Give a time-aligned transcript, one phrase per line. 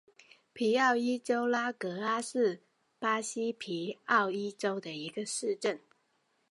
[0.53, 2.59] 皮奥伊州拉戈阿是
[2.97, 5.79] 巴西皮奥伊州的一个市镇。